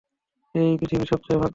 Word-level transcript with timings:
তুই 0.55 0.69
পৃথিবীর 0.77 1.07
সবচেয়ে 1.07 1.37
ভাগ্যবান। 1.37 1.49